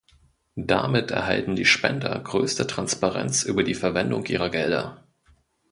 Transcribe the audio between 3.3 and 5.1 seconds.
über die Verwendung ihrer Gelder.